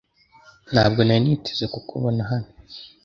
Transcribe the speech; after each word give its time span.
Ntabwo 0.71 0.99
nari 1.03 1.21
niteze 1.23 1.65
kukubona 1.73 2.21
hano. 2.31 2.49